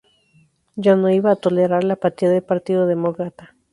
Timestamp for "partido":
2.41-2.87